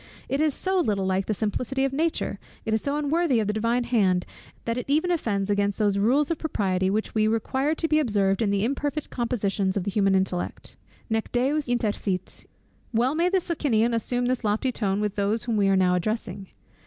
It 0.27 0.41
is 0.41 0.55
so 0.55 0.79
little 0.79 1.05
like 1.05 1.27
the 1.27 1.33
simplicity 1.35 1.83
of 1.85 1.93
nature, 1.93 2.39
it 2.65 2.73
is 2.73 2.81
so 2.81 2.97
unworthy 2.97 3.39
of 3.39 3.45
the 3.45 3.53
divine 3.53 3.83
hand, 3.83 4.25
that 4.65 4.75
it 4.75 4.89
even 4.89 5.11
offends 5.11 5.47
against 5.51 5.77
those 5.77 5.99
rules 5.99 6.31
of 6.31 6.39
propriety 6.39 6.89
which 6.89 7.13
we 7.13 7.27
require 7.27 7.75
to 7.75 7.87
be 7.87 7.99
observed 7.99 8.41
in 8.41 8.49
the 8.49 8.65
imperfect 8.65 9.11
compositions 9.11 9.77
of 9.77 9.83
the 9.83 9.91
human 9.91 10.15
intellect." 10.15 10.75
Well 11.07 11.23
may 13.13 13.29
the 13.29 13.39
Socinian 13.39 13.93
assume 13.93 14.25
this 14.25 14.43
lofty 14.43 14.71
tone, 14.71 15.01
with 15.01 15.13
those 15.13 15.43
whom 15.43 15.55
we 15.55 15.67
are 15.67 15.77
now 15.77 15.93
addressing. 15.93 16.47